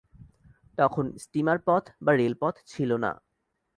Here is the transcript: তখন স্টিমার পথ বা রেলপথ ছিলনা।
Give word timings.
তখন 0.77 1.05
স্টিমার 1.17 1.57
পথ 1.65 1.83
বা 2.01 2.11
রেলপথ 2.13 2.55
ছিলনা। 2.67 3.11